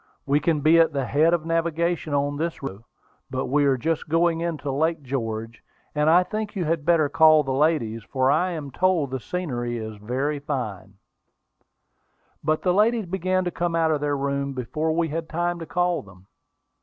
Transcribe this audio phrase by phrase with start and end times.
[0.25, 2.87] "We can be at the head of navigation on this river to night, if you
[2.87, 3.23] say so.
[3.29, 7.43] But we are just going into Lake George, and I think you had better call
[7.43, 10.95] the ladies, for I am told the scenery is very fine."
[12.43, 15.67] But the ladies began to come out of their room before we had time to
[15.67, 16.25] call them.